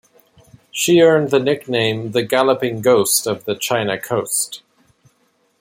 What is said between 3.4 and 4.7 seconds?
the China Coast".